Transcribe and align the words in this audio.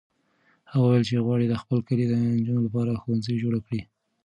هغه 0.69 0.83
وویل 0.85 1.03
چې 1.09 1.23
غواړي 1.25 1.45
د 1.47 1.55
خپل 1.61 1.79
کلي 1.87 2.05
د 2.07 2.13
نجونو 2.21 2.61
لپاره 2.67 2.99
ښوونځی 3.01 3.35
جوړ 3.43 3.53
کړي. 3.65 3.81